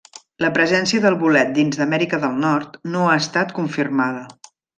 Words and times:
La 0.43 0.49
presència 0.53 1.03
del 1.03 1.17
bolet 1.23 1.51
dins 1.57 1.77
d'Amèrica 1.81 2.19
del 2.25 2.41
Nord 2.47 2.81
no 2.95 3.05
ha 3.11 3.19
estat 3.25 3.55
confirmada. 3.61 4.27